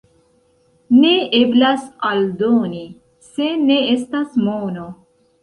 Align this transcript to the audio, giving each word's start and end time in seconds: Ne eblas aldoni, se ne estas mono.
Ne 1.01 1.11
eblas 1.39 1.83
aldoni, 2.13 2.81
se 3.29 3.51
ne 3.69 3.79
estas 3.93 4.35
mono. 4.49 4.89